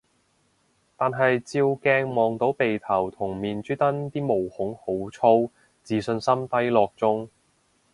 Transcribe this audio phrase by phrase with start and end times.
[0.97, 5.51] 但係照鏡望到鼻頭同面珠墩啲毛孔好粗，
[5.83, 7.29] 自信心低落中